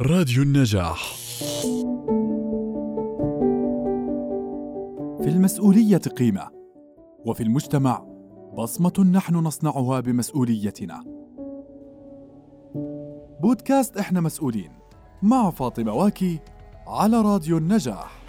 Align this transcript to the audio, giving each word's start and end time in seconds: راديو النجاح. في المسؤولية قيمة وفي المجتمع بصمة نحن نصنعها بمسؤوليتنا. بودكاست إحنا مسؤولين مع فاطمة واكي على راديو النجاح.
راديو 0.00 0.42
النجاح. 0.42 1.14
في 5.22 5.28
المسؤولية 5.28 5.98
قيمة 5.98 6.48
وفي 7.26 7.42
المجتمع 7.42 8.06
بصمة 8.58 9.06
نحن 9.12 9.34
نصنعها 9.34 10.00
بمسؤوليتنا. 10.00 11.04
بودكاست 13.40 13.96
إحنا 13.96 14.20
مسؤولين 14.20 14.70
مع 15.22 15.50
فاطمة 15.50 15.92
واكي 15.92 16.40
على 16.86 17.20
راديو 17.20 17.58
النجاح. 17.58 18.23